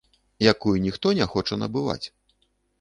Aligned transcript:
Якую 0.51 0.75
ніхто 0.85 1.13
не 1.21 1.29
хоча 1.35 1.61
набываць. 1.63 2.03